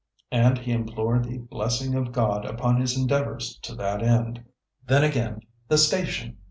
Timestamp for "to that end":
3.61-4.43